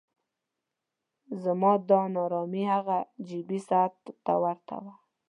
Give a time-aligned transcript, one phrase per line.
[1.43, 3.93] زما دا نا ارامي هغه جیبي ساعت
[4.25, 4.93] ته ورته وه.